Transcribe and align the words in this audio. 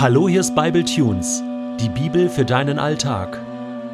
Hallo, 0.00 0.28
hier 0.28 0.38
ist 0.38 0.54
Bible 0.54 0.84
Tunes, 0.84 1.42
die 1.80 1.88
Bibel 1.88 2.28
für 2.28 2.44
deinen 2.44 2.78
Alltag. 2.78 3.36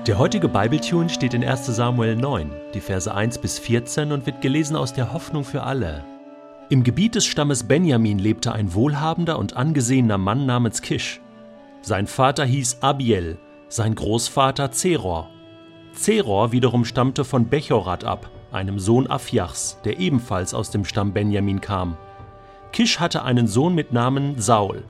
Der 0.06 0.18
heutige 0.18 0.50
Bible 0.50 0.78
Tune 0.78 1.08
steht 1.08 1.32
in 1.32 1.42
1. 1.42 1.64
Samuel 1.64 2.14
9, 2.14 2.50
die 2.74 2.80
Verse 2.80 3.12
1 3.12 3.38
bis 3.38 3.58
14 3.58 4.12
und 4.12 4.26
wird 4.26 4.42
gelesen 4.42 4.76
aus 4.76 4.92
der 4.92 5.14
Hoffnung 5.14 5.44
für 5.44 5.62
alle. 5.62 6.04
Im 6.68 6.84
Gebiet 6.84 7.14
des 7.14 7.24
Stammes 7.24 7.64
Benjamin 7.64 8.18
lebte 8.18 8.52
ein 8.52 8.74
wohlhabender 8.74 9.38
und 9.38 9.56
angesehener 9.56 10.18
Mann 10.18 10.44
namens 10.44 10.82
Kisch. 10.82 11.22
Sein 11.80 12.06
Vater 12.06 12.44
hieß 12.44 12.82
Abiel, 12.82 13.38
sein 13.68 13.94
Großvater 13.94 14.72
Zeror. 14.72 15.30
Zeror 15.94 16.52
wiederum 16.52 16.84
stammte 16.84 17.24
von 17.24 17.48
Bechorat 17.48 18.04
ab, 18.04 18.28
einem 18.52 18.78
Sohn 18.78 19.06
Afiachs, 19.06 19.78
der 19.86 19.98
ebenfalls 19.98 20.52
aus 20.52 20.70
dem 20.70 20.84
Stamm 20.84 21.14
Benjamin 21.14 21.62
kam. 21.62 21.96
Kisch 22.72 23.00
hatte 23.00 23.22
einen 23.22 23.46
Sohn 23.46 23.74
mit 23.74 23.94
Namen 23.94 24.38
Saul. 24.38 24.84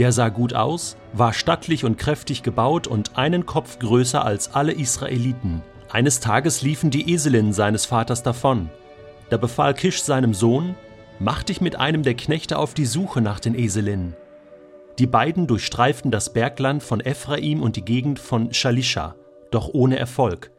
Der 0.00 0.12
sah 0.12 0.30
gut 0.30 0.54
aus, 0.54 0.96
war 1.12 1.34
stattlich 1.34 1.84
und 1.84 1.98
kräftig 1.98 2.42
gebaut 2.42 2.86
und 2.86 3.18
einen 3.18 3.44
Kopf 3.44 3.78
größer 3.78 4.24
als 4.24 4.54
alle 4.54 4.72
Israeliten. 4.72 5.60
Eines 5.90 6.20
Tages 6.20 6.62
liefen 6.62 6.88
die 6.88 7.12
Eselinnen 7.12 7.52
seines 7.52 7.84
Vaters 7.84 8.22
davon. 8.22 8.70
Da 9.28 9.36
befahl 9.36 9.74
Kisch 9.74 10.00
seinem 10.02 10.32
Sohn, 10.32 10.74
Mach 11.18 11.42
dich 11.42 11.60
mit 11.60 11.76
einem 11.76 12.02
der 12.02 12.14
Knechte 12.14 12.58
auf 12.58 12.72
die 12.72 12.86
Suche 12.86 13.20
nach 13.20 13.40
den 13.40 13.54
Eselinnen. 13.54 14.16
Die 14.98 15.06
beiden 15.06 15.46
durchstreiften 15.46 16.10
das 16.10 16.32
Bergland 16.32 16.82
von 16.82 17.02
Ephraim 17.02 17.60
und 17.60 17.76
die 17.76 17.84
Gegend 17.84 18.18
von 18.18 18.54
Shalisha, 18.54 19.16
doch 19.50 19.68
ohne 19.68 19.98
Erfolg. 19.98 20.50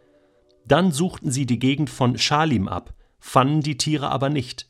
Dann 0.67 0.91
suchten 0.91 1.31
sie 1.31 1.47
die 1.47 1.57
Gegend 1.57 1.89
von 1.89 2.19
Schalim 2.19 2.67
ab, 2.67 2.93
fanden 3.17 3.61
die 3.61 3.77
Tiere 3.77 4.09
aber 4.11 4.29
nicht. 4.29 4.69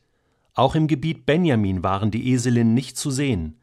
Auch 0.53 0.75
im 0.75 0.87
Gebiet 0.87 1.25
Benjamin 1.25 1.83
waren 1.83 2.09
die 2.09 2.31
Eselinnen 2.31 2.73
nicht 2.73 2.95
zu 2.95 3.11
sehen. 3.11 3.57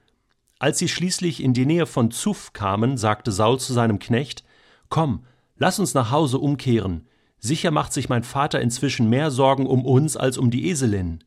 Als 0.59 0.79
sie 0.79 0.89
schließlich 0.89 1.43
in 1.43 1.55
die 1.55 1.67
Nähe 1.67 1.87
von 1.87 2.11
Zuf 2.11 2.53
kamen, 2.53 2.97
sagte 2.97 3.31
Saul 3.31 3.61
zu 3.61 3.73
seinem 3.73 3.99
Knecht 3.99 4.45
Komm, 4.89 5.25
lass 5.57 5.79
uns 5.79 5.95
nach 5.95 6.11
Hause 6.11 6.39
umkehren. 6.39 7.07
Sicher 7.39 7.71
macht 7.71 7.93
sich 7.93 8.09
mein 8.09 8.25
Vater 8.25 8.61
inzwischen 8.61 9.09
mehr 9.09 9.31
Sorgen 9.31 9.67
um 9.67 9.85
uns 9.85 10.17
als 10.17 10.39
um 10.39 10.51
die 10.51 10.69
Eselin. 10.69 11.23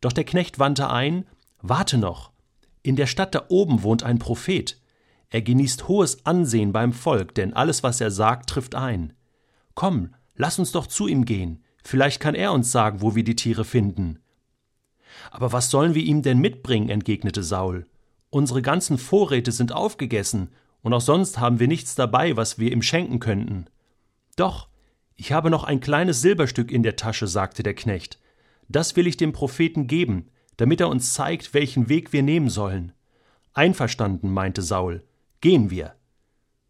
Doch 0.00 0.12
der 0.12 0.24
Knecht 0.24 0.58
wandte 0.58 0.90
ein 0.90 1.24
Warte 1.60 1.96
noch. 1.96 2.32
In 2.82 2.96
der 2.96 3.06
Stadt 3.06 3.34
da 3.34 3.44
oben 3.48 3.82
wohnt 3.82 4.02
ein 4.02 4.18
Prophet. 4.18 4.80
Er 5.30 5.42
genießt 5.42 5.88
hohes 5.88 6.26
Ansehen 6.26 6.72
beim 6.72 6.92
Volk, 6.92 7.34
denn 7.34 7.54
alles, 7.54 7.82
was 7.82 8.00
er 8.00 8.10
sagt, 8.10 8.50
trifft 8.50 8.74
ein. 8.74 9.12
Komm, 9.74 10.14
lass 10.34 10.58
uns 10.58 10.72
doch 10.72 10.86
zu 10.86 11.06
ihm 11.06 11.24
gehen. 11.24 11.62
Vielleicht 11.84 12.20
kann 12.20 12.34
er 12.34 12.52
uns 12.52 12.70
sagen, 12.70 13.00
wo 13.00 13.14
wir 13.14 13.24
die 13.24 13.36
Tiere 13.36 13.64
finden. 13.64 14.18
Aber 15.30 15.52
was 15.52 15.70
sollen 15.70 15.94
wir 15.94 16.02
ihm 16.02 16.22
denn 16.22 16.38
mitbringen? 16.38 16.88
entgegnete 16.88 17.42
Saul. 17.42 17.86
Unsere 18.34 18.62
ganzen 18.62 18.96
Vorräte 18.96 19.52
sind 19.52 19.72
aufgegessen, 19.72 20.48
und 20.80 20.94
auch 20.94 21.02
sonst 21.02 21.38
haben 21.38 21.60
wir 21.60 21.68
nichts 21.68 21.94
dabei, 21.94 22.34
was 22.34 22.58
wir 22.58 22.72
ihm 22.72 22.80
schenken 22.80 23.20
könnten. 23.20 23.66
Doch, 24.36 24.68
ich 25.16 25.32
habe 25.32 25.50
noch 25.50 25.64
ein 25.64 25.80
kleines 25.80 26.22
Silberstück 26.22 26.72
in 26.72 26.82
der 26.82 26.96
Tasche, 26.96 27.26
sagte 27.26 27.62
der 27.62 27.74
Knecht. 27.74 28.18
Das 28.70 28.96
will 28.96 29.06
ich 29.06 29.18
dem 29.18 29.34
Propheten 29.34 29.86
geben, 29.86 30.30
damit 30.56 30.80
er 30.80 30.88
uns 30.88 31.12
zeigt, 31.12 31.52
welchen 31.52 31.90
Weg 31.90 32.14
wir 32.14 32.22
nehmen 32.22 32.48
sollen. 32.48 32.92
Einverstanden, 33.52 34.32
meinte 34.32 34.62
Saul. 34.62 35.04
Gehen 35.42 35.68
wir. 35.68 35.94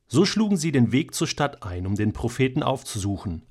So 0.08 0.24
schlugen 0.24 0.56
sie 0.56 0.72
den 0.72 0.90
Weg 0.90 1.14
zur 1.14 1.28
Stadt 1.28 1.62
ein, 1.62 1.86
um 1.86 1.94
den 1.94 2.12
Propheten 2.12 2.64
aufzusuchen. 2.64 3.42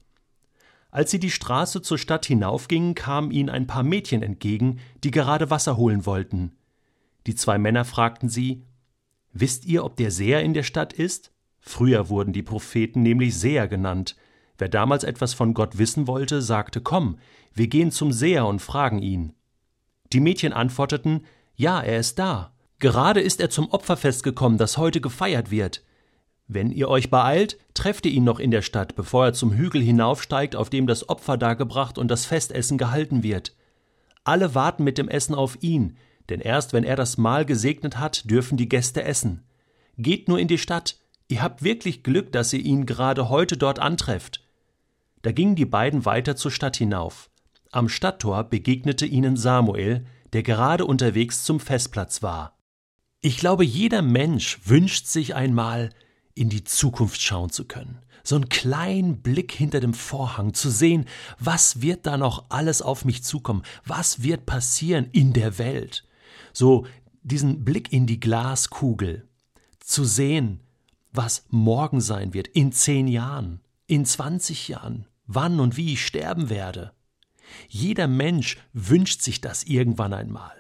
Als 0.90 1.12
sie 1.12 1.20
die 1.20 1.32
Straße 1.32 1.82
zur 1.82 1.98
Stadt 1.98 2.26
hinaufgingen, 2.26 2.94
kamen 2.94 3.32
ihnen 3.32 3.50
ein 3.50 3.68
paar 3.68 3.84
Mädchen 3.84 4.22
entgegen, 4.22 4.82
die 5.02 5.12
gerade 5.12 5.50
Wasser 5.50 5.78
holen 5.78 6.06
wollten. 6.06 6.58
Die 7.28 7.36
zwei 7.36 7.58
Männer 7.58 7.86
fragten 7.86 8.30
sie 8.30 8.64
Wisst 9.34 9.66
ihr, 9.66 9.86
ob 9.86 9.96
der 9.96 10.12
Seher 10.12 10.42
in 10.42 10.54
der 10.54 10.64
Stadt 10.64 10.94
ist? 10.94 11.32
Früher 11.60 12.10
wurden 12.10 12.34
die 12.34 12.44
Propheten 12.44 13.02
nämlich 13.02 13.38
Seher 13.38 13.68
genannt. 13.68 14.16
Wer 14.58 14.68
damals 14.68 15.04
etwas 15.04 15.34
von 15.34 15.54
Gott 15.54 15.78
wissen 15.78 16.08
wollte, 16.08 16.42
sagte 16.42 16.82
Komm, 16.82 17.18
wir 17.54 17.68
gehen 17.68 17.92
zum 17.92 18.12
Seher 18.12 18.46
und 18.46 18.62
fragen 18.62 19.00
ihn. 19.00 19.34
Die 20.12 20.20
Mädchen 20.20 20.54
antworteten 20.54 21.26
Ja, 21.56 21.80
er 21.82 22.00
ist 22.00 22.20
da. 22.20 22.54
Gerade 22.80 23.22
ist 23.22 23.40
er 23.40 23.50
zum 23.50 23.70
Opferfest 23.70 24.24
gekommen, 24.24 24.58
das 24.58 24.78
heute 24.78 25.02
gefeiert 25.02 25.52
wird. 25.52 25.84
Wenn 26.48 26.72
ihr 26.72 26.90
euch 26.90 27.10
beeilt, 27.10 27.58
trefft 27.74 28.06
ihr 28.06 28.12
ihn 28.12 28.24
noch 28.24 28.40
in 28.40 28.52
der 28.52 28.62
Stadt, 28.62 28.96
bevor 28.96 29.26
er 29.26 29.34
zum 29.34 29.54
Hügel 29.54 29.82
hinaufsteigt, 29.82 30.56
auf 30.56 30.70
dem 30.70 30.86
das 30.86 31.08
Opfer 31.08 31.38
dargebracht 31.38 31.98
und 31.98 32.10
das 32.10 32.26
Festessen 32.26 32.78
gehalten 32.78 33.24
wird. 33.24 33.56
Alle 34.24 34.54
warten 34.54 34.84
mit 34.84 34.98
dem 34.98 35.08
Essen 35.08 35.34
auf 35.34 35.58
ihn, 35.62 35.96
denn 36.32 36.40
erst 36.40 36.74
wenn 36.74 36.84
er 36.84 36.96
das 36.96 37.18
Mahl 37.18 37.46
gesegnet 37.46 38.00
hat, 38.00 38.30
dürfen 38.30 38.58
die 38.58 38.70
Gäste 38.70 39.04
essen. 39.04 39.44
Geht 39.98 40.30
nur 40.30 40.40
in 40.40 40.48
die 40.48 40.58
Stadt, 40.58 40.98
ihr 41.28 41.42
habt 41.42 41.62
wirklich 41.62 42.04
Glück, 42.04 42.32
dass 42.32 42.54
ihr 42.54 42.62
ihn 42.62 42.86
gerade 42.86 43.30
heute 43.30 43.58
dort 43.58 43.80
antrefft. 43.80 44.42
Da 45.22 45.32
gingen 45.32 45.56
die 45.56 45.66
beiden 45.66 46.06
weiter 46.06 46.36
zur 46.36 46.50
Stadt 46.50 46.78
hinauf. 46.78 47.30
Am 47.72 47.90
Stadttor 47.90 48.46
begegnete 48.46 49.06
ihnen 49.06 49.36
Samuel, 49.36 50.06
der 50.34 50.42
gerade 50.42 50.86
unterwegs 50.86 51.44
zum 51.44 51.60
Festplatz 51.60 52.24
war. 52.24 52.58
Ich 53.20 53.38
glaube, 53.38 53.66
jeder 53.66 54.02
Mensch 54.02 54.60
wünscht 54.66 55.08
sich 55.08 55.36
einmal, 55.36 55.90
in 56.34 56.50
die 56.50 56.64
Zukunft 56.64 57.22
schauen 57.22 57.50
zu 57.50 57.66
können, 57.66 58.00
so 58.24 58.36
einen 58.36 58.48
kleinen 58.48 59.22
Blick 59.22 59.52
hinter 59.52 59.82
dem 59.82 59.94
Vorhang 59.94 60.54
zu 60.54 60.70
sehen, 60.70 61.06
was 61.38 61.82
wird 61.82 62.06
da 62.08 62.16
noch 62.16 62.46
alles 62.50 62.82
auf 62.82 63.04
mich 63.04 63.22
zukommen, 63.24 63.64
was 63.86 64.24
wird 64.24 64.46
passieren 64.46 65.10
in 65.12 65.34
der 65.34 65.58
Welt 65.58 66.06
so 66.54 66.86
diesen 67.24 67.64
Blick 67.64 67.94
in 67.94 68.08
die 68.08 68.20
Glaskugel, 68.20 69.28
zu 69.80 70.04
sehen, 70.06 70.62
was 71.12 71.46
morgen 71.50 72.02
sein 72.02 72.34
wird, 72.34 72.48
in 72.48 72.72
zehn 72.72 73.08
Jahren, 73.08 73.62
in 73.88 74.06
zwanzig 74.06 74.68
Jahren, 74.70 75.08
wann 75.28 75.60
und 75.60 75.78
wie 75.78 75.94
ich 75.94 76.06
sterben 76.06 76.50
werde. 76.50 76.94
Jeder 77.68 78.08
Mensch 78.08 78.58
wünscht 78.74 79.22
sich 79.22 79.42
das 79.42 79.64
irgendwann 79.64 80.14
einmal. 80.14 80.54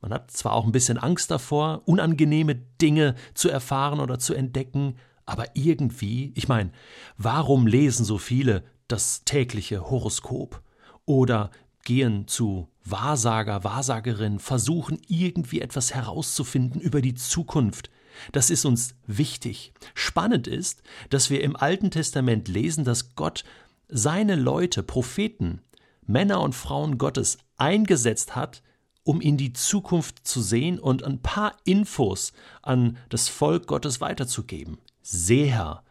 Man 0.00 0.12
hat 0.12 0.30
zwar 0.30 0.52
auch 0.52 0.64
ein 0.64 0.72
bisschen 0.72 0.98
Angst 0.98 1.30
davor, 1.30 1.82
unangenehme 1.86 2.54
Dinge 2.54 3.16
zu 3.34 3.48
erfahren 3.48 3.98
oder 3.98 4.18
zu 4.20 4.34
entdecken, 4.34 4.96
aber 5.26 5.46
irgendwie, 5.54 6.32
ich 6.36 6.48
meine, 6.48 6.70
warum 7.16 7.66
lesen 7.66 8.04
so 8.04 8.16
viele 8.16 8.64
das 8.86 9.24
tägliche 9.24 9.90
Horoskop? 9.90 10.62
Oder 11.04 11.50
gehen 11.88 12.28
zu 12.28 12.68
Wahrsager, 12.84 13.64
Wahrsagerin, 13.64 14.40
versuchen 14.40 15.00
irgendwie 15.08 15.62
etwas 15.62 15.94
herauszufinden 15.94 16.82
über 16.82 17.00
die 17.00 17.14
Zukunft. 17.14 17.88
Das 18.30 18.50
ist 18.50 18.66
uns 18.66 18.94
wichtig. 19.06 19.72
Spannend 19.94 20.46
ist, 20.46 20.82
dass 21.08 21.30
wir 21.30 21.42
im 21.42 21.56
Alten 21.56 21.90
Testament 21.90 22.46
lesen, 22.46 22.84
dass 22.84 23.14
Gott 23.14 23.42
seine 23.88 24.36
Leute, 24.36 24.82
Propheten, 24.82 25.62
Männer 26.06 26.42
und 26.42 26.54
Frauen 26.54 26.98
Gottes 26.98 27.38
eingesetzt 27.56 28.36
hat, 28.36 28.62
um 29.02 29.22
in 29.22 29.38
die 29.38 29.54
Zukunft 29.54 30.28
zu 30.28 30.42
sehen 30.42 30.78
und 30.78 31.04
ein 31.04 31.22
paar 31.22 31.56
Infos 31.64 32.34
an 32.60 32.98
das 33.08 33.30
Volk 33.30 33.66
Gottes 33.66 34.02
weiterzugeben. 34.02 34.76
Seher, 35.00 35.82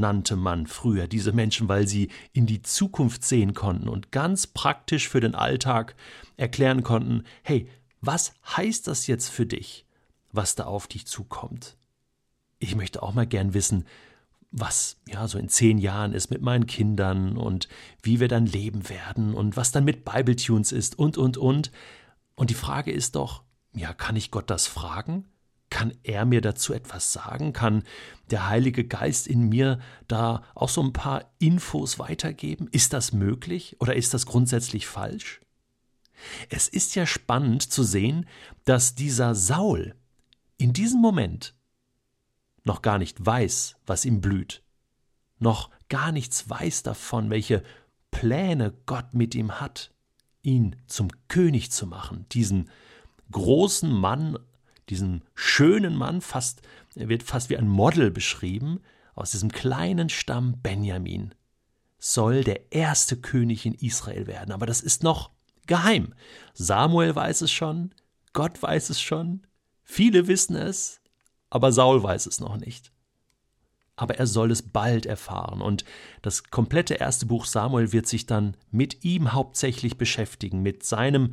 nannte 0.00 0.36
man 0.36 0.66
früher 0.66 1.06
diese 1.06 1.32
Menschen, 1.32 1.68
weil 1.68 1.86
sie 1.86 2.10
in 2.32 2.46
die 2.46 2.62
Zukunft 2.62 3.24
sehen 3.24 3.54
konnten 3.54 3.88
und 3.88 4.12
ganz 4.12 4.46
praktisch 4.46 5.08
für 5.08 5.20
den 5.20 5.34
Alltag 5.34 5.94
erklären 6.36 6.82
konnten, 6.82 7.24
hey, 7.42 7.68
was 8.00 8.34
heißt 8.56 8.86
das 8.86 9.06
jetzt 9.06 9.28
für 9.28 9.46
dich, 9.46 9.86
was 10.32 10.54
da 10.54 10.64
auf 10.64 10.86
dich 10.86 11.06
zukommt? 11.06 11.76
Ich 12.58 12.74
möchte 12.74 13.02
auch 13.02 13.14
mal 13.14 13.26
gern 13.26 13.54
wissen, 13.54 13.84
was 14.50 14.96
ja 15.08 15.28
so 15.28 15.38
in 15.38 15.48
zehn 15.48 15.78
Jahren 15.78 16.12
ist 16.12 16.30
mit 16.30 16.40
meinen 16.40 16.66
Kindern 16.66 17.36
und 17.36 17.68
wie 18.02 18.20
wir 18.20 18.28
dann 18.28 18.46
leben 18.46 18.88
werden 18.88 19.34
und 19.34 19.56
was 19.56 19.72
dann 19.72 19.84
mit 19.84 20.04
Bibletunes 20.04 20.72
ist 20.72 20.98
und 20.98 21.18
und 21.18 21.36
und. 21.36 21.72
Und 22.36 22.50
die 22.50 22.54
Frage 22.54 22.92
ist 22.92 23.16
doch, 23.16 23.42
ja, 23.74 23.92
kann 23.92 24.16
ich 24.16 24.30
Gott 24.30 24.48
das 24.48 24.66
fragen? 24.66 25.26
Kann 25.68 25.92
er 26.04 26.24
mir 26.24 26.40
dazu 26.40 26.72
etwas 26.72 27.12
sagen? 27.12 27.52
Kann 27.52 27.82
der 28.30 28.48
Heilige 28.48 28.84
Geist 28.84 29.26
in 29.26 29.48
mir 29.48 29.80
da 30.06 30.44
auch 30.54 30.68
so 30.68 30.82
ein 30.82 30.92
paar 30.92 31.32
Infos 31.38 31.98
weitergeben? 31.98 32.68
Ist 32.70 32.92
das 32.92 33.12
möglich 33.12 33.76
oder 33.80 33.96
ist 33.96 34.14
das 34.14 34.26
grundsätzlich 34.26 34.86
falsch? 34.86 35.40
Es 36.48 36.68
ist 36.68 36.94
ja 36.94 37.06
spannend 37.06 37.62
zu 37.62 37.82
sehen, 37.82 38.26
dass 38.64 38.94
dieser 38.94 39.34
Saul 39.34 39.94
in 40.56 40.72
diesem 40.72 41.00
Moment 41.00 41.54
noch 42.64 42.82
gar 42.82 42.98
nicht 42.98 43.24
weiß, 43.24 43.76
was 43.86 44.04
ihm 44.04 44.20
blüht, 44.20 44.62
noch 45.38 45.70
gar 45.88 46.12
nichts 46.12 46.48
weiß 46.48 46.82
davon, 46.82 47.30
welche 47.30 47.62
Pläne 48.10 48.72
Gott 48.86 49.14
mit 49.14 49.34
ihm 49.34 49.60
hat, 49.60 49.92
ihn 50.42 50.76
zum 50.86 51.08
König 51.28 51.70
zu 51.70 51.86
machen, 51.86 52.26
diesen 52.32 52.70
großen 53.30 53.90
Mann 53.90 54.38
diesen 54.88 55.22
schönen 55.34 55.96
Mann, 55.96 56.20
fast, 56.20 56.62
er 56.94 57.08
wird 57.08 57.22
fast 57.22 57.50
wie 57.50 57.56
ein 57.56 57.68
Model 57.68 58.10
beschrieben, 58.10 58.80
aus 59.14 59.32
diesem 59.32 59.50
kleinen 59.50 60.08
Stamm 60.08 60.60
Benjamin, 60.62 61.34
soll 61.98 62.44
der 62.44 62.72
erste 62.72 63.16
König 63.16 63.66
in 63.66 63.74
Israel 63.74 64.26
werden. 64.26 64.52
Aber 64.52 64.66
das 64.66 64.80
ist 64.80 65.02
noch 65.02 65.30
geheim. 65.66 66.14
Samuel 66.54 67.14
weiß 67.14 67.40
es 67.40 67.50
schon, 67.50 67.92
Gott 68.32 68.62
weiß 68.62 68.90
es 68.90 69.00
schon, 69.00 69.46
viele 69.82 70.28
wissen 70.28 70.56
es, 70.56 71.00
aber 71.50 71.72
Saul 71.72 72.02
weiß 72.02 72.26
es 72.26 72.40
noch 72.40 72.56
nicht. 72.56 72.92
Aber 73.96 74.16
er 74.16 74.26
soll 74.26 74.50
es 74.50 74.60
bald 74.60 75.06
erfahren, 75.06 75.62
und 75.62 75.84
das 76.20 76.44
komplette 76.50 76.94
erste 76.94 77.24
Buch 77.24 77.46
Samuel 77.46 77.92
wird 77.92 78.06
sich 78.06 78.26
dann 78.26 78.54
mit 78.70 79.04
ihm 79.04 79.32
hauptsächlich 79.32 79.96
beschäftigen, 79.96 80.60
mit 80.60 80.84
seinem 80.84 81.32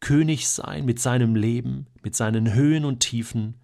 Königsein, 0.00 0.84
mit 0.84 1.00
seinem 1.00 1.34
Leben, 1.34 1.86
mit 2.02 2.14
seinen 2.14 2.52
Höhen 2.52 2.84
und 2.84 3.00
Tiefen 3.00 3.60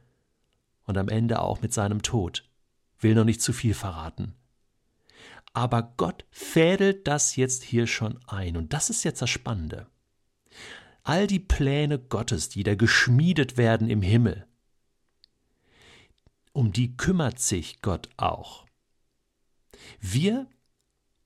und 0.84 0.98
am 0.98 1.08
Ende 1.08 1.40
auch 1.40 1.62
mit 1.62 1.72
seinem 1.72 2.02
Tod. 2.02 2.44
Will 3.00 3.14
noch 3.14 3.24
nicht 3.24 3.42
zu 3.42 3.52
viel 3.52 3.74
verraten. 3.74 4.34
Aber 5.54 5.94
Gott 5.96 6.24
fädelt 6.30 7.06
das 7.06 7.36
jetzt 7.36 7.62
hier 7.62 7.86
schon 7.86 8.18
ein, 8.26 8.56
und 8.56 8.72
das 8.72 8.90
ist 8.90 9.04
jetzt 9.04 9.20
das 9.20 9.30
Spannende. 9.30 9.86
All 11.02 11.26
die 11.26 11.40
Pläne 11.40 11.98
Gottes, 11.98 12.48
die 12.48 12.62
da 12.62 12.74
geschmiedet 12.74 13.56
werden 13.56 13.90
im 13.90 14.02
Himmel, 14.02 14.46
um 16.52 16.72
die 16.72 16.96
kümmert 16.96 17.40
sich 17.40 17.82
Gott 17.82 18.08
auch. 18.16 18.66
Wir 20.00 20.46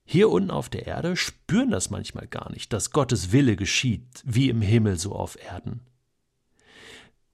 hier 0.08 0.30
unten 0.30 0.52
auf 0.52 0.68
der 0.68 0.86
Erde 0.86 1.16
spüren 1.16 1.70
das 1.70 1.90
manchmal 1.90 2.28
gar 2.28 2.50
nicht, 2.52 2.72
dass 2.72 2.92
Gottes 2.92 3.32
Wille 3.32 3.56
geschieht, 3.56 4.22
wie 4.24 4.48
im 4.48 4.62
Himmel 4.62 4.98
so 4.98 5.12
auf 5.12 5.36
Erden. 5.42 5.80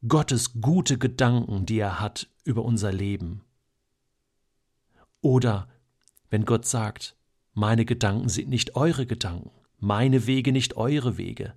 Gottes 0.09 0.61
gute 0.61 0.97
Gedanken, 0.97 1.67
die 1.67 1.79
er 1.79 2.01
hat 2.01 2.29
über 2.45 2.65
unser 2.65 2.91
Leben. 2.91 3.43
Oder 5.21 5.69
wenn 6.31 6.47
Gott 6.47 6.65
sagt, 6.67 7.15
meine 7.53 7.85
Gedanken 7.85 8.31
sind 8.31 8.49
nicht 8.49 8.75
eure 8.75 9.05
Gedanken, 9.05 9.51
meine 9.79 10.27
Wege 10.27 10.51
nicht 10.51 10.77
eure 10.77 11.19
Wege. 11.19 11.55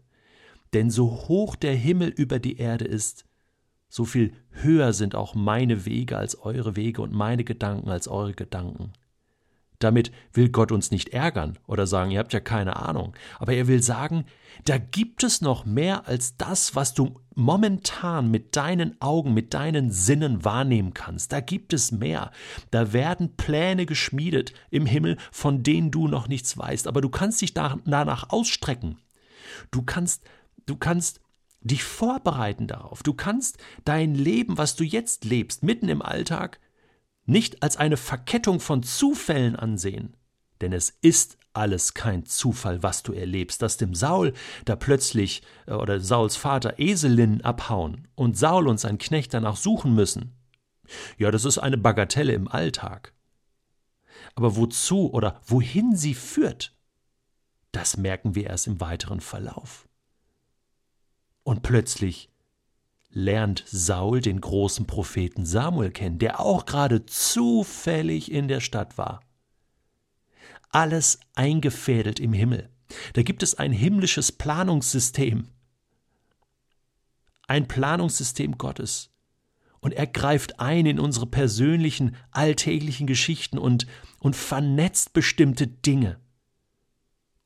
Denn 0.74 0.90
so 0.90 1.10
hoch 1.30 1.56
der 1.56 1.76
Himmel 1.76 2.10
über 2.10 2.40
die 2.40 2.58
Erde 2.58 2.84
ist, 2.84 3.24
so 3.88 4.04
viel 4.04 4.34
höher 4.50 4.92
sind 4.92 5.16
auch 5.16 5.34
meine 5.34 5.86
Wege 5.86 6.18
als 6.18 6.38
eure 6.38 6.76
Wege 6.76 7.02
und 7.02 7.14
meine 7.14 7.46
Gedanken 7.46 7.90
als 7.90 8.10
eure 8.10 8.34
Gedanken. 8.34 8.92
Damit 9.86 10.12
will 10.34 10.50
Gott 10.50 10.72
uns 10.72 10.90
nicht 10.90 11.10
ärgern 11.10 11.60
oder 11.68 11.86
sagen, 11.86 12.10
ihr 12.10 12.18
habt 12.18 12.34
ja 12.34 12.40
keine 12.40 12.78
Ahnung, 12.78 13.14
aber 13.38 13.54
er 13.54 13.68
will 13.68 13.84
sagen, 13.84 14.26
da 14.64 14.80
gibt 14.80 15.24
es 15.24 15.42
noch 15.42 15.64
mehr 15.64 16.08
als 16.08 16.38
das, 16.38 16.74
was 16.74 16.96
du 16.96 17.20
momentan 17.36 18.32
mit 18.32 18.56
deinen 18.56 19.00
Augen, 19.00 19.36
mit 19.36 19.54
deinen 19.54 19.92
Sinnen 19.92 20.44
wahrnehmen 20.44 20.96
kannst. 20.96 21.32
Da 21.34 21.40
gibt 21.40 21.72
es 21.72 21.92
mehr. 21.92 22.32
Da 22.72 22.94
werden 22.94 23.36
Pläne 23.38 23.86
geschmiedet 23.86 24.54
im 24.72 24.88
Himmel, 24.88 25.18
von 25.32 25.62
denen 25.62 25.92
du 25.92 26.08
noch 26.08 26.28
nichts 26.28 26.58
weißt, 26.58 26.88
aber 26.88 27.02
du 27.02 27.10
kannst 27.10 27.44
dich 27.44 27.54
danach 27.54 28.32
ausstrecken. 28.32 28.98
Du 29.70 29.84
kannst, 29.84 30.24
du 30.66 30.78
kannst 30.78 31.20
dich 31.62 31.84
vorbereiten 31.84 32.66
darauf. 32.66 33.04
Du 33.04 33.14
kannst 33.14 33.60
dein 33.84 34.16
Leben, 34.16 34.58
was 34.58 34.76
du 34.76 34.84
jetzt 34.84 35.26
lebst, 35.26 35.62
mitten 35.62 35.90
im 35.90 36.02
Alltag, 36.02 36.60
nicht 37.26 37.64
als 37.64 37.78
eine 37.78 37.98
Verkettung 37.98 38.60
von 38.60 38.84
Zufällen 38.84 39.56
ansehen, 39.56 40.16
denn 40.62 40.74
es 40.74 40.90
ist 41.02 41.38
alles 41.54 41.94
kein 41.94 42.26
Zufall, 42.26 42.84
was 42.84 43.04
du 43.04 43.14
erlebst, 43.14 43.62
dass 43.62 43.78
dem 43.78 43.96
Saul 43.96 44.34
da 44.66 44.76
plötzlich 44.76 45.42
äh, 45.68 45.74
oder 45.74 46.00
Sauls 46.00 46.36
Vater 46.36 46.76
Eselinnen 46.80 47.42
abhauen 47.42 48.08
und 48.16 48.38
Saul 48.38 48.68
und 48.68 48.80
sein 48.80 48.98
Knecht 48.98 49.34
danach 49.34 49.56
suchen 49.56 49.96
müssen. 49.96 50.36
Ja, 51.18 51.32
das 51.32 51.46
ist 51.46 51.58
eine 51.58 51.78
Bagatelle 51.78 52.34
im 52.34 52.48
Alltag. 52.48 53.14
Aber 54.36 54.56
wozu 54.56 55.12
oder 55.12 55.42
wohin 55.46 55.96
sie 55.96 56.14
führt, 56.14 56.76
das 57.72 57.98
merken 57.98 58.36
wir 58.36 58.48
erst 58.48 58.68
im 58.68 58.80
weiteren 58.80 59.20
Verlauf. 59.20 59.88
Und 61.44 61.62
plötzlich 61.64 62.30
lernt 63.16 63.64
Saul 63.66 64.20
den 64.20 64.42
großen 64.42 64.86
Propheten 64.86 65.46
Samuel 65.46 65.90
kennen, 65.90 66.20
der 66.20 66.42
auch 66.42 66.66
gerade 66.66 67.06
zufällig 67.06 68.30
in 68.30 68.50
der 68.50 68.60
Stadt 68.60 68.98
war. 68.98 69.22
Alles 70.70 71.22
eingefädelt 71.34 72.20
im 72.20 72.34
Himmel. 72.34 72.70
Da 73.14 73.24
gibt 73.24 73.42
es 73.42 73.56
ein 73.56 73.72
himmlisches 73.72 74.34
Planungssystem. 74.34 75.48
Ein 77.48 77.68
Planungssystem 77.70 78.58
Gottes. 78.58 79.12
Und 79.80 79.94
er 79.94 80.08
greift 80.08 80.60
ein 80.60 80.86
in 80.86 81.00
unsere 81.00 81.26
persönlichen, 81.26 82.18
alltäglichen 82.32 83.08
Geschichten 83.08 83.58
und, 83.58 83.88
und 84.20 84.36
vernetzt 84.36 85.14
bestimmte 85.14 85.68
Dinge. 85.68 86.20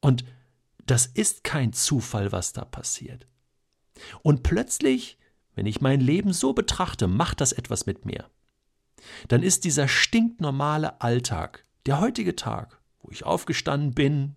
Und 0.01 0.25
das 0.88 1.06
ist 1.06 1.44
kein 1.44 1.74
Zufall, 1.74 2.31
was 2.31 2.54
da 2.54 2.66
passiert. 2.66 3.27
Und 4.24 4.42
plötzlich 4.42 5.19
wenn 5.56 5.66
ich 5.66 5.81
mein 5.81 6.00
Leben 6.00 6.34
so 6.34 6.54
betrachte, 6.54 7.07
macht 7.07 7.42
das 7.42 7.51
etwas 7.51 7.86
mit 7.86 8.06
mir. 8.06 8.25
Dann 9.28 9.44
ist 9.44 9.66
dieser 9.66 9.88
stinknormale 9.88 11.01
Alltag, 11.01 11.66
der 11.86 12.00
heutige 12.00 12.36
Tag, 12.36 12.81
wo 13.01 13.12
ich 13.12 13.25
aufgestanden 13.25 13.94
bin, 13.94 14.36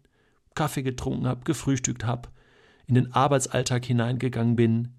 Kaffee 0.55 0.83
getrunken 0.83 1.27
habe, 1.27 1.45
gefrühstückt 1.45 2.05
habe, 2.05 2.29
in 2.87 2.95
den 2.95 3.13
Arbeitsalltag 3.13 3.85
hineingegangen 3.85 4.57
bin, 4.57 4.95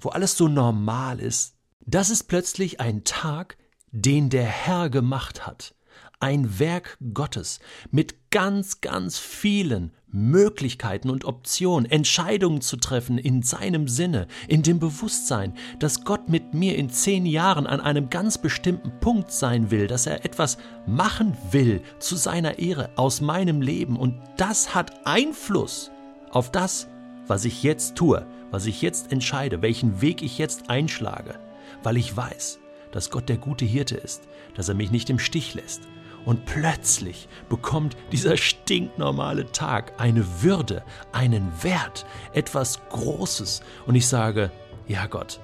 wo 0.00 0.08
alles 0.10 0.36
so 0.36 0.48
normal 0.48 1.20
ist, 1.20 1.56
das 1.80 2.10
ist 2.10 2.24
plötzlich 2.24 2.80
ein 2.80 3.04
Tag, 3.04 3.56
den 3.92 4.30
der 4.30 4.46
Herr 4.46 4.90
gemacht 4.90 5.46
hat 5.46 5.75
ein 6.20 6.58
Werk 6.58 6.96
Gottes 7.12 7.60
mit 7.90 8.30
ganz, 8.30 8.80
ganz 8.80 9.18
vielen 9.18 9.92
Möglichkeiten 10.08 11.10
und 11.10 11.24
Optionen, 11.24 11.90
Entscheidungen 11.90 12.62
zu 12.62 12.76
treffen 12.78 13.18
in 13.18 13.42
seinem 13.42 13.86
Sinne, 13.86 14.26
in 14.48 14.62
dem 14.62 14.78
Bewusstsein, 14.78 15.52
dass 15.78 16.04
Gott 16.04 16.28
mit 16.28 16.54
mir 16.54 16.76
in 16.76 16.88
zehn 16.88 17.26
Jahren 17.26 17.66
an 17.66 17.80
einem 17.80 18.08
ganz 18.08 18.38
bestimmten 18.38 18.98
Punkt 19.00 19.30
sein 19.30 19.70
will, 19.70 19.86
dass 19.86 20.06
er 20.06 20.24
etwas 20.24 20.56
machen 20.86 21.36
will 21.50 21.82
zu 21.98 22.16
seiner 22.16 22.58
Ehre 22.58 22.90
aus 22.96 23.20
meinem 23.20 23.60
Leben. 23.60 23.96
Und 23.96 24.18
das 24.38 24.74
hat 24.74 25.06
Einfluss 25.06 25.90
auf 26.30 26.50
das, 26.50 26.88
was 27.26 27.44
ich 27.44 27.62
jetzt 27.62 27.96
tue, 27.96 28.26
was 28.50 28.66
ich 28.66 28.80
jetzt 28.80 29.12
entscheide, 29.12 29.60
welchen 29.60 30.00
Weg 30.00 30.22
ich 30.22 30.38
jetzt 30.38 30.70
einschlage, 30.70 31.38
weil 31.82 31.96
ich 31.96 32.16
weiß, 32.16 32.58
dass 32.92 33.10
Gott 33.10 33.28
der 33.28 33.36
gute 33.36 33.64
Hirte 33.64 33.96
ist, 33.96 34.22
dass 34.54 34.68
er 34.68 34.74
mich 34.74 34.90
nicht 34.90 35.10
im 35.10 35.18
Stich 35.18 35.54
lässt, 35.54 35.82
und 36.26 36.44
plötzlich 36.44 37.28
bekommt 37.48 37.96
dieser 38.12 38.36
stinknormale 38.36 39.50
Tag 39.52 39.94
eine 39.96 40.42
Würde, 40.42 40.84
einen 41.12 41.50
Wert, 41.62 42.04
etwas 42.34 42.80
Großes. 42.90 43.62
Und 43.86 43.94
ich 43.94 44.06
sage, 44.06 44.50
ja 44.86 45.06
Gott, 45.06 45.40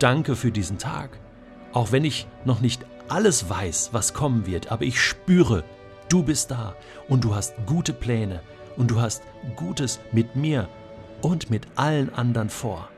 danke 0.00 0.34
für 0.34 0.50
diesen 0.50 0.78
Tag. 0.78 1.20
Auch 1.72 1.92
wenn 1.92 2.04
ich 2.04 2.26
noch 2.44 2.60
nicht 2.60 2.84
alles 3.08 3.48
weiß, 3.48 3.90
was 3.92 4.14
kommen 4.14 4.46
wird, 4.46 4.72
aber 4.72 4.82
ich 4.82 5.00
spüre, 5.00 5.62
du 6.08 6.22
bist 6.22 6.50
da 6.50 6.74
und 7.08 7.22
du 7.22 7.34
hast 7.34 7.54
gute 7.66 7.92
Pläne 7.92 8.40
und 8.76 8.90
du 8.90 9.00
hast 9.00 9.22
Gutes 9.56 10.00
mit 10.10 10.34
mir 10.36 10.68
und 11.20 11.50
mit 11.50 11.66
allen 11.76 12.12
anderen 12.14 12.48
vor. 12.48 12.88